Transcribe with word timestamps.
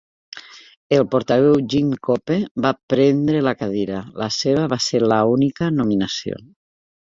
El 0.95 1.03
portaveu 1.15 1.59
Jim 1.73 1.91
Cope 2.07 2.37
va 2.67 2.71
prendre 2.93 3.43
la 3.49 3.53
cadira; 3.59 4.01
la 4.23 4.31
seva 4.39 4.65
va 4.73 4.81
ser 4.87 5.03
la 5.13 5.21
única 5.35 5.71
nominació. 5.77 6.43